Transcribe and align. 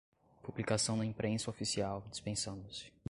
publicação 0.41 0.97
na 0.97 1.05
imprensa 1.05 1.51
oficial, 1.51 2.03
dispensando-se 2.09 2.91